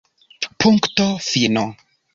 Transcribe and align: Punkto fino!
Punkto 0.59 1.07
fino! 1.19 1.65